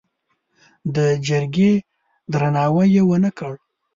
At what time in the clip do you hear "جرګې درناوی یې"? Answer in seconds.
1.27-3.03